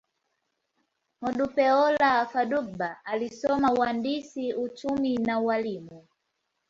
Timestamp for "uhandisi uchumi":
3.73-5.17